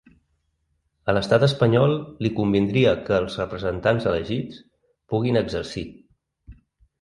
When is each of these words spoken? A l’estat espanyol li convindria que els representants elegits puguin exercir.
A 1.11 1.13
l’estat 1.17 1.43
espanyol 1.47 1.93
li 2.25 2.31
convindria 2.39 2.95
que 3.09 3.15
els 3.19 3.37
representants 3.43 4.09
elegits 4.13 4.63
puguin 5.13 5.39
exercir. 5.45 5.85